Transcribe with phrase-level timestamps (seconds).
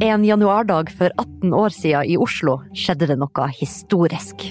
[0.00, 4.44] En januardag for 18 år siden i Oslo skjedde det noe historisk.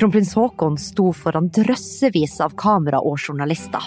[0.00, 3.84] Kronprins Haakon sto foran drøssevis av kamera og journalister.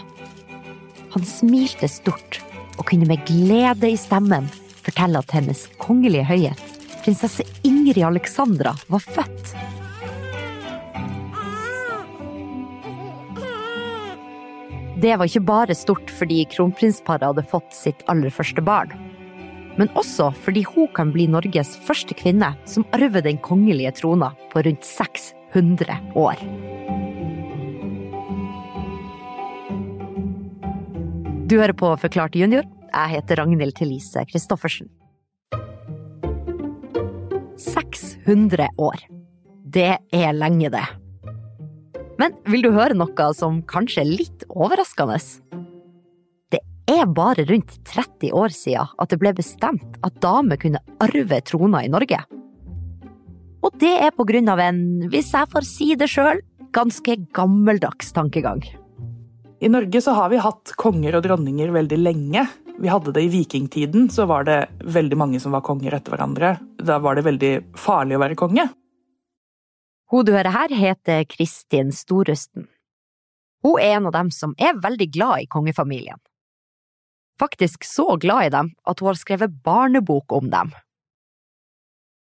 [1.15, 2.39] Han smilte stort
[2.77, 4.47] og kunne med glede i stemmen
[4.83, 6.63] fortelle at hennes kongelige høyhet,
[7.03, 9.53] prinsesse Ingrid Alexandra, var født.
[15.03, 18.93] Det var ikke bare stort fordi kronprinsparet hadde fått sitt aller første barn,
[19.75, 24.63] men også fordi hun kan bli Norges første kvinne som arver den kongelige trona på
[24.63, 26.39] rundt 600 år.
[31.51, 32.63] Du hører på Forklart junior.
[32.93, 34.91] Jeg heter Ragnhild Thelise Christoffersen.
[37.57, 39.01] 600 år.
[39.73, 40.85] Det er lenge, det.
[42.21, 45.17] Men vil du høre noe som kanskje er litt overraskende?
[46.53, 51.41] Det er bare rundt 30 år siden at det ble bestemt at damer kunne arve
[51.49, 52.21] trona i Norge.
[53.63, 56.43] Og det er på grunn av en, hvis jeg får si det sjøl,
[56.75, 58.61] ganske gammeldags tankegang.
[59.63, 62.43] I Norge så har vi hatt konger og dronninger veldig lenge.
[62.79, 66.55] Vi hadde det i vikingtiden, så var det veldig mange som var konger etter hverandre.
[66.81, 68.65] Da var det veldig farlig å være konge.
[70.11, 72.67] Hun du hører her, heter Kristin Storusten.
[73.63, 76.19] Hun er en av dem som er veldig glad i kongefamilien.
[77.39, 80.73] Faktisk så glad i dem at hun har skrevet barnebok om dem.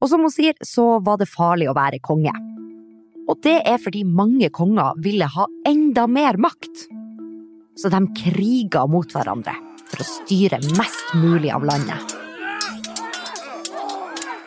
[0.01, 2.33] Og som hun sier, så var det farlig å være konge.
[3.27, 6.87] Og det er fordi mange konger ville ha enda mer makt.
[7.77, 12.17] Så de kriga mot hverandre for å styre mest mulig av landet.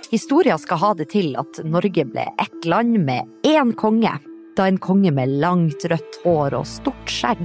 [0.10, 4.16] Historia skal ha det til at Norge ble ett land med én konge,
[4.58, 7.44] da en konge med langt rødt hår og stort skjegg,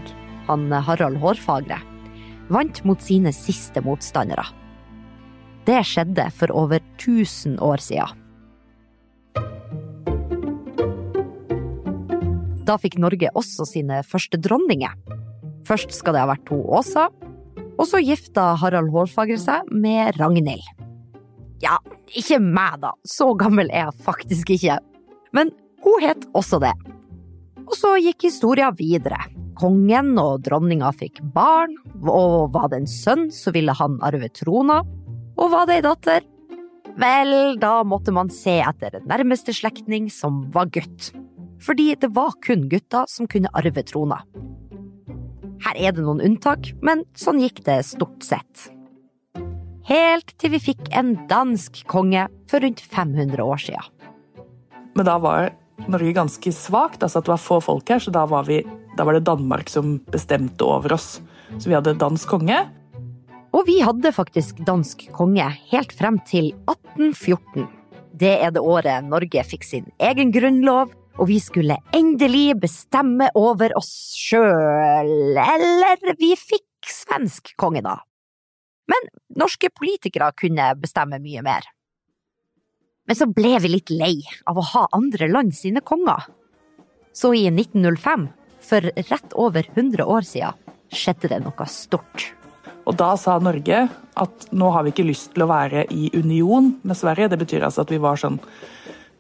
[0.49, 1.79] han Harald Hårfagre,
[2.49, 4.47] vant mot sine siste motstandere.
[5.69, 8.21] Det skjedde for over 1000 år siden.
[12.65, 14.93] Da fikk Norge også sine første dronninger.
[15.69, 17.11] Først skal det ha vært to Åsa,
[17.79, 20.65] og så gifta Harald Hårfagre seg med Ragnhild.
[21.63, 21.79] Ja,
[22.13, 22.93] ikke meg, da.
[23.09, 24.79] Så gammel er jeg faktisk ikke.
[25.35, 25.51] Men
[25.85, 26.75] hun het også det.
[27.65, 29.19] Og så gikk historia videre.
[29.59, 34.83] Kongen og dronninga fikk barn, og var det en sønn, så ville han arve trona.
[35.39, 36.27] Og var det ei datter?
[37.01, 41.13] Vel, da måtte man se etter nærmeste slektning, som var gutt.
[41.65, 44.21] Fordi det var kun gutter som kunne arve trona.
[45.63, 48.71] Her er det noen unntak, men sånn gikk det stort sett
[49.89, 53.91] helt til vi fikk en dansk konge for rundt 500 år siden.
[54.95, 55.53] Men da var
[55.91, 58.63] Norge ganske svakt, altså at det var få folk her, så da var, vi,
[58.97, 61.19] da var det Danmark som bestemte over oss.
[61.59, 62.61] Så vi hadde dansk konge.
[63.55, 67.67] Og vi hadde faktisk dansk konge helt frem til 1814.
[68.15, 73.75] Det er det året Norge fikk sin egen grunnlov, og vi skulle endelig bestemme over
[73.79, 75.39] oss sjøl.
[75.39, 77.99] Eller vi fikk svensk konge, da.
[78.91, 79.09] Men
[79.41, 81.69] norske politikere kunne bestemme mye mer.
[83.09, 84.17] Men så ble vi litt lei
[84.49, 86.25] av å ha andre land sine konger.
[87.15, 88.29] Så i 1905,
[88.65, 90.57] for rett over 100 år siden,
[90.95, 92.33] skjedde det noe stort.
[92.85, 93.87] Og da sa Norge
[94.21, 97.31] at nå har vi ikke lyst til å være i union med Sverige.
[97.33, 98.39] Det betyr altså at vi var sånn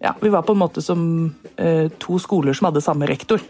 [0.04, 3.40] Ja, vi var på en måte som eh, to skoler som hadde samme rektor.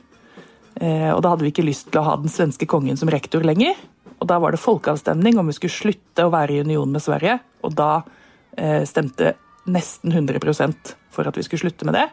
[0.78, 3.42] Eh, og da hadde vi ikke lyst til å ha den svenske kongen som rektor
[3.42, 3.74] lenger.
[4.22, 7.40] Og Da var det folkeavstemning om vi skulle slutte å være i union med Sverige.
[7.66, 8.04] Og da
[8.54, 9.32] eh, stemte
[9.66, 12.06] nesten 100% for at vi skulle slutte med det.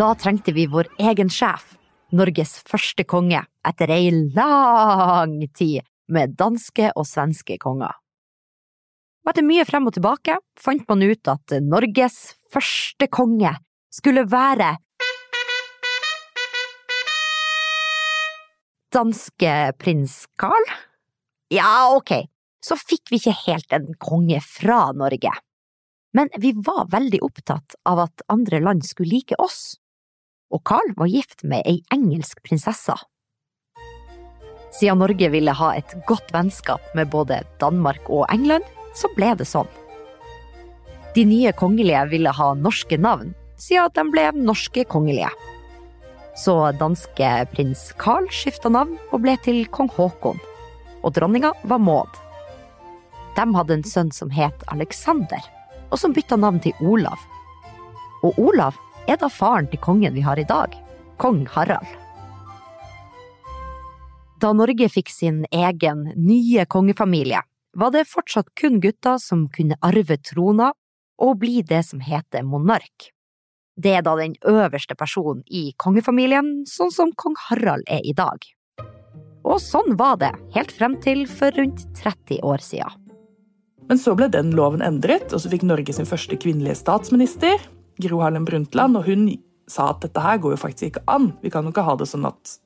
[0.00, 1.76] Da trengte vi vår egen sjef,
[2.16, 7.92] Norges første konge, etter ei lang tid med danske og svenske konger.
[9.24, 13.54] Og etter mye frem og tilbake fant man ut at Norges første konge
[13.94, 14.74] skulle være
[18.94, 20.66] danske prins Carl?
[21.52, 22.12] Ja, ok,
[22.62, 25.32] så fikk vi ikke helt en konge fra Norge.
[26.14, 29.80] Men vi var veldig opptatt av at andre land skulle like oss,
[30.54, 32.94] og Carl var gift med ei engelsk prinsesse.
[34.74, 39.48] Siden Norge ville ha et godt vennskap med både Danmark og England, så ble det
[39.48, 39.70] sånn.
[41.14, 45.30] De nye kongelige ville ha norske navn, siden de ble norske kongelige
[46.34, 50.40] så danske prins Carl skifta navn og ble til kong Haakon.
[51.04, 52.08] og dronninga var Maud.
[53.36, 55.42] De hadde en sønn som het Alexander,
[55.92, 57.20] og som bytta navn til Olav.
[58.24, 60.72] Og Olav er da faren til kongen vi har i dag,
[61.20, 61.86] kong Harald.
[64.40, 67.42] Da Norge fikk sin egen nye kongefamilie,
[67.74, 70.72] var det fortsatt kun gutter som kunne arve trona
[71.22, 73.10] og bli det som heter monark.
[73.74, 78.38] Det er da den øverste personen i kongefamilien, sånn som kong Harald er i dag.
[79.44, 83.00] Og sånn var det helt frem til for rundt 30 år siden.
[83.90, 87.58] Men så ble den loven endret, og så fikk Norge sin første kvinnelige statsminister,
[88.00, 89.26] Gro Harlem Brundtland, og hun
[89.70, 91.32] sa at dette her går jo faktisk ikke an.
[91.42, 92.56] Vi kan jo ikke ha det sånn at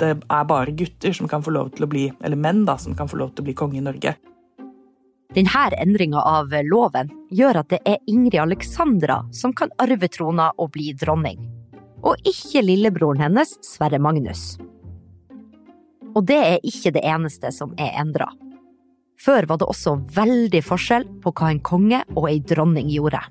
[0.00, 2.96] det er bare gutter som kan få lov til å bli, eller menn da, som
[2.96, 4.14] kan få lov til å bli konge i Norge.
[5.32, 10.74] Denne endringa av loven gjør at det er Ingrid Alexandra som kan arve trona og
[10.74, 11.38] bli dronning,
[12.04, 14.58] og ikke lillebroren hennes Sverre Magnus.
[16.12, 18.28] Og det er ikke det eneste som er endra.
[19.22, 23.22] Før var det også veldig forskjell på hva en konge og ei dronning gjorde.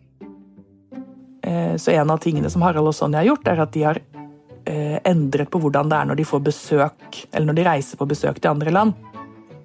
[1.46, 4.02] Eh, så en av tingene som Harald og Sonja har gjort, er at de har
[4.66, 8.10] eh, endret på hvordan det er når de får besøk, eller når de reiser på
[8.10, 9.11] besøk til andre land.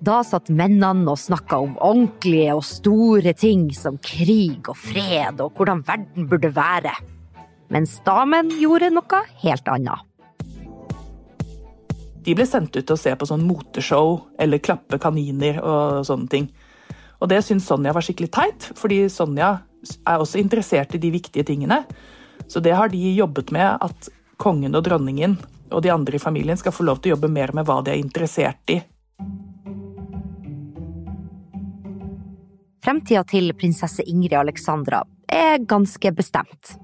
[0.05, 5.57] Da satt mennene og snakka om ordentlige og store ting som krig og fred og
[5.57, 6.93] hvordan verden burde være.
[7.73, 10.05] Mens damen gjorde noe helt annet.
[12.27, 16.31] De ble sendt ut til å se på sånn moteshow eller klappe kaniner og sånne
[16.31, 16.49] ting.
[17.23, 19.53] Og det syntes Sonja var skikkelig teit, fordi Sonja
[20.03, 21.85] er også interessert i de viktige tingene.
[22.51, 24.11] Så det har de jobbet med, at
[24.43, 25.39] kongen og dronningen
[25.71, 27.95] og de andre i familien skal få lov til å jobbe mer med hva de
[27.95, 28.81] er interessert i
[32.87, 36.77] Fremtida til prinsesse Ingrid Alexandra er ganske bestemt.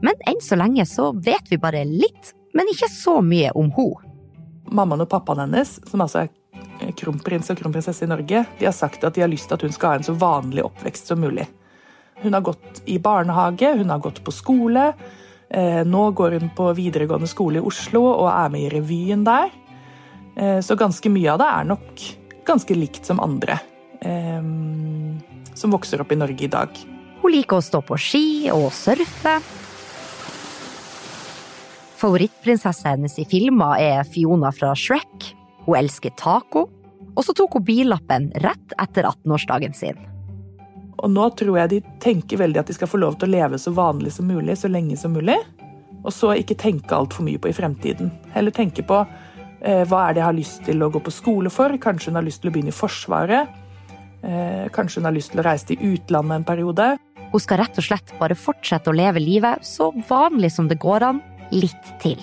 [0.00, 4.08] Men enn så lenge så vet vi bare litt, men ikke så mye om henne.
[4.72, 9.04] Mammaen og pappaen hennes, som altså er kronprins og kronprinsesse i Norge, de har sagt
[9.04, 11.44] at de har lyst til at hun skal ha en så vanlig oppvekst som mulig.
[12.22, 14.86] Hun har gått i barnehage, hun har gått på skole.
[15.50, 19.52] Eh, nå går hun på videregående skole i Oslo og er med i revyen der.
[20.36, 22.06] Eh, så ganske mye av det er nok
[22.48, 23.60] ganske likt som andre.
[24.00, 24.42] Eh,
[25.54, 26.68] som vokser opp i Norge i dag.
[27.20, 29.34] Hun liker å stå på ski og surfe.
[32.00, 35.34] Favorittprinsessa hennes i filmer er Fiona fra Shrek.
[35.66, 36.68] Hun elsker taco.
[37.12, 39.98] Og så tok hun billappen rett etter 18-årsdagen sin.
[41.00, 43.60] Og nå tror jeg de tenker veldig at de skal få lov til å leve
[43.60, 45.36] så vanlig som mulig, så lenge som mulig.
[46.00, 48.12] Og så ikke tenke altfor mye på i fremtiden.
[48.32, 51.52] Heller tenke på eh, hva er det jeg har lyst til å gå på skole
[51.52, 51.76] for.
[51.82, 53.59] Kanskje hun har lyst til å begynne i Forsvaret.
[54.22, 56.88] Eh, kanskje hun har lyst til å reise til utlandet en periode.
[57.30, 61.06] Hun skal rett og slett bare fortsette å leve livet så vanlig som det går
[61.06, 61.22] an,
[61.54, 62.20] litt til.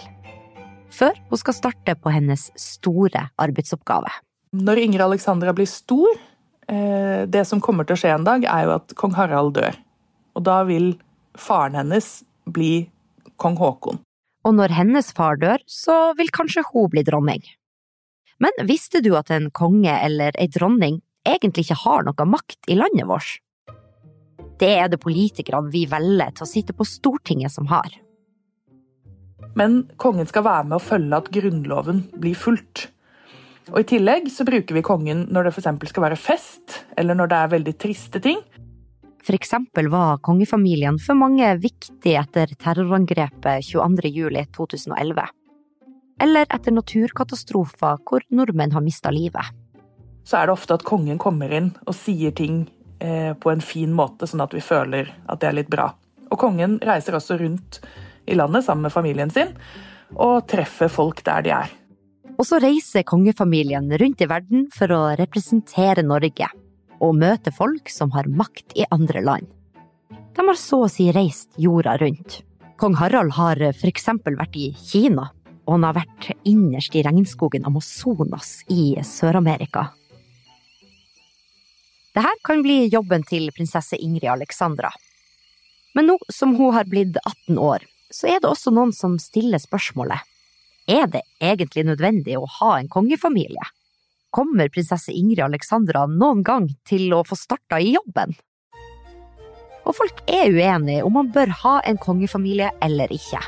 [0.93, 4.11] Før hun skal starte på hennes store arbeidsoppgave.
[4.57, 6.13] Når Inger Alexandra blir stor,
[6.69, 9.75] eh, det som kommer til å skje en dag, er jo at kong Harald dør.
[10.35, 10.99] Og da vil
[11.35, 12.89] faren hennes bli
[13.37, 13.99] kong Haakon.
[14.45, 17.43] Og når hennes far dør, så vil kanskje hun bli dronning.
[18.39, 21.01] Men visste du at en konge eller ei dronning
[21.35, 23.37] egentlig ikke har noe makt i landet vårt.
[24.57, 27.91] Det er det politikerne vi velger til å sitte på Stortinget som har.
[29.57, 32.87] Men kongen skal være med å følge at Grunnloven blir fulgt.
[33.73, 35.89] Og I tillegg så bruker vi kongen når det f.eks.
[35.91, 38.41] skal være fest, eller når det er veldig triste ting.
[39.27, 45.19] Eksempel var kongefamilien for mange viktig etter terrorangrepet 22.07.2011.
[46.23, 49.51] Eller etter naturkatastrofer hvor nordmenn har mista livet
[50.27, 52.65] så er det ofte at kongen kommer inn og sier ting
[52.99, 55.93] eh, på en fin måte, sånn at vi føler at det er litt bra.
[56.27, 57.79] Og kongen reiser også rundt
[58.27, 59.53] i landet sammen med familien sin
[60.15, 61.71] og treffer folk der de er.
[62.37, 66.49] Og så reiser kongefamilien rundt i verden for å representere Norge
[67.03, 69.47] og møte folk som har makt i andre land.
[70.35, 72.41] De har så å si reist jorda rundt.
[72.77, 75.31] Kong Harald har for eksempel vært i Kina,
[75.65, 79.87] og han har vært innerst i regnskogen Amazonas i Sør-Amerika.
[82.17, 84.89] Dette kan bli jobben til prinsesse Ingrid Alexandra.
[85.93, 89.61] Men nå som hun har blitt 18 år, så er det også noen som stiller
[89.61, 90.25] spørsmålet
[90.87, 93.63] er det egentlig nødvendig å ha en kongefamilie?
[94.31, 98.35] Kommer prinsesse Ingrid Alexandra noen gang til å få starta i jobben?
[99.87, 103.41] Og folk er uenige om man bør ha en kongefamilie eller ikke.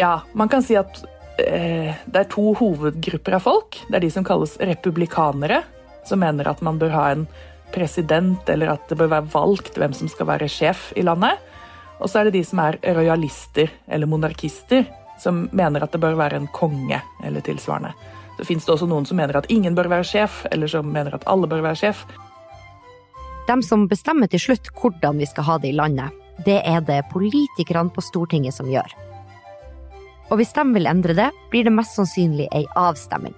[0.00, 1.02] Ja, man kan si at
[1.40, 3.80] eh, det er to hovedgrupper av folk.
[3.88, 5.62] Det er de som kalles republikanere,
[6.08, 7.26] som mener at man bør ha en
[7.74, 11.38] president, eller at det bør være valgt hvem som skal være sjef i landet.
[12.00, 14.86] Og så er det de som er rojalister eller monarkister,
[15.20, 17.92] som mener at det bør være en konge eller tilsvarende.
[18.38, 21.14] Så fins det også noen som mener at ingen bør være sjef, eller som mener
[21.14, 22.06] at alle bør være sjef.
[23.50, 26.16] De som bestemmer til slutt hvordan vi skal ha det i landet,
[26.46, 28.88] det er det politikerne på Stortinget som gjør.
[30.30, 33.34] Og hvis de vil endre det, blir det mest sannsynlig ei avstemming.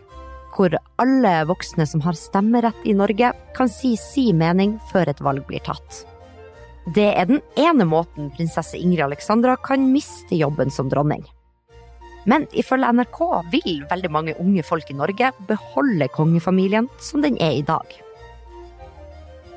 [0.53, 5.47] Hvor alle voksne som har stemmerett i Norge, kan si si mening før et valg
[5.49, 6.03] blir tatt.
[6.95, 11.23] Det er den ene måten prinsesse Ingrid Alexandra kan miste jobben som dronning.
[12.27, 17.59] Men ifølge NRK vil veldig mange unge folk i Norge beholde kongefamilien som den er
[17.59, 17.87] i dag.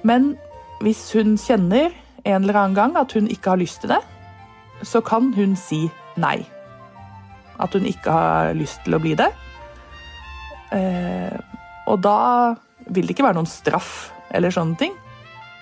[0.06, 0.36] Men
[0.86, 1.94] hvis hun kjenner
[2.26, 4.02] en eller annen gang at hun ikke har lyst til det,
[4.86, 5.86] så kan hun si
[6.18, 6.40] nei.
[7.62, 9.32] At hun ikke har lyst til å bli det.
[10.74, 11.36] Eh,
[11.86, 12.56] og da
[12.90, 14.96] vil det ikke være noen straff eller sånne ting.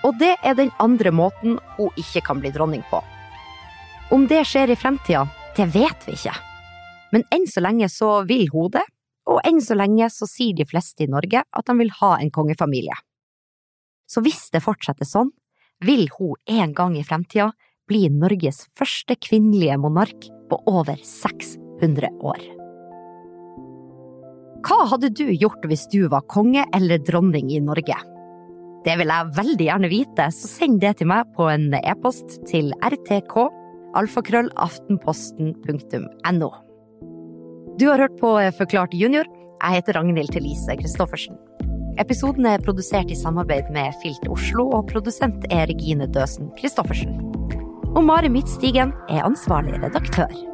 [0.04, 3.00] Og det er den andre måten hun ikke kan bli dronning på.
[4.12, 5.24] Om det skjer i fremtida,
[5.56, 6.34] det vet vi ikke.
[7.14, 8.84] Men enn så lenge så vil hun det,
[9.30, 12.32] og enn så lenge så sier de fleste i Norge at de vil ha en
[12.34, 12.96] kongefamilie.
[14.10, 15.32] Så hvis det fortsetter sånn,
[15.84, 17.52] vil hun en gang i fremtida
[17.88, 22.63] bli Norges første kvinnelige monark på over 600 år.
[24.64, 27.96] Hva hadde du gjort hvis du var konge eller dronning i Norge?
[28.84, 32.72] Det vil jeg veldig gjerne vite, så send det til meg på en e-post til
[32.84, 33.34] rtk
[34.00, 36.50] alfakrøllaftenposten.no.
[37.78, 39.26] Du har hørt på Forklart junior.
[39.64, 41.34] Jeg heter Ragnhild Thelise Christoffersen.
[42.00, 47.12] Episoden er produsert i samarbeid med Filt Oslo, og produsent er Regine Døsen Christoffersen.
[47.94, 50.53] Og Mari Midtstigen er ansvarlig redaktør.